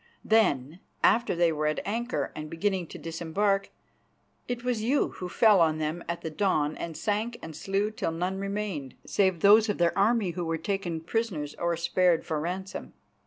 [0.25, 3.69] Then, after they were at anchor and beginning to disembark,
[4.47, 8.11] it was you who fell on them at the dawn and sank and slew till
[8.11, 12.93] none remained save those of their army who were taken prisoners or spared for ransom.